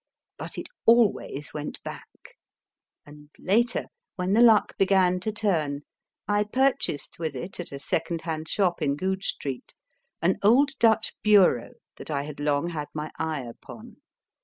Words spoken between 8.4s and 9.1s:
shop in